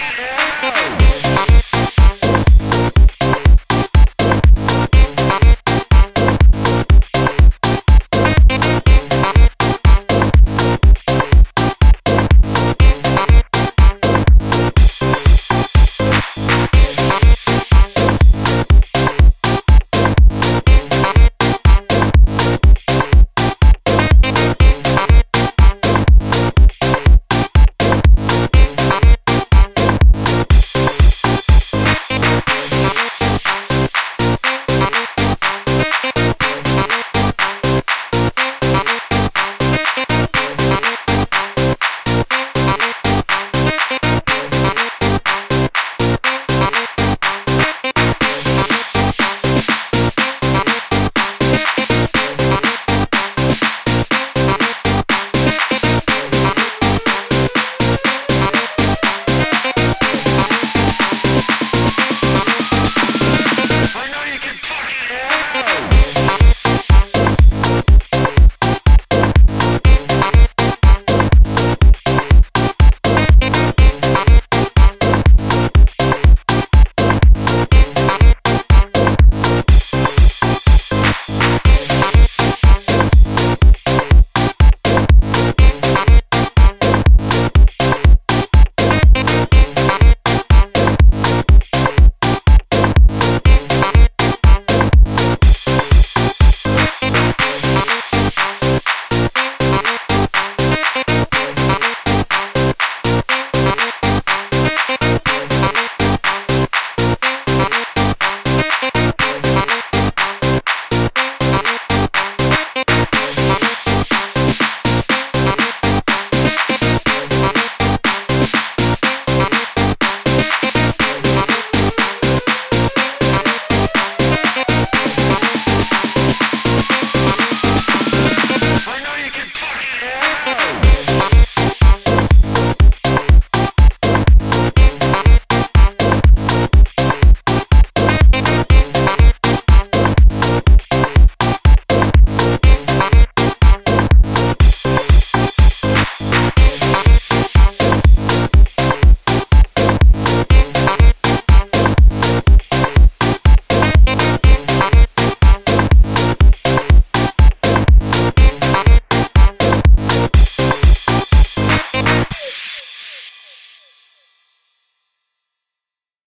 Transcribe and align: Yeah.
Yeah. 0.00 1.29